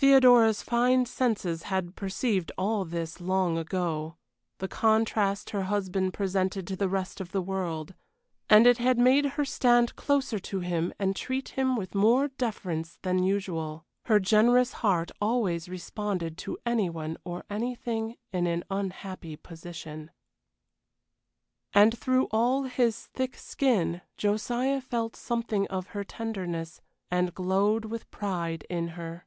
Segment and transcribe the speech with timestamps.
[0.00, 4.16] Theodora's fine senses had perceived all this long ago
[4.58, 7.94] the contrast her husband presented to the rest of the world
[8.48, 13.00] and it had made her stand closer to him and treat him with more deference
[13.02, 19.34] than usual; her generous heart always responded to any one or anything in an unhappy
[19.34, 20.12] position.
[21.74, 26.80] And through all his thick skin Josiah felt something of her tenderness,
[27.10, 29.24] and glowed with pride in her.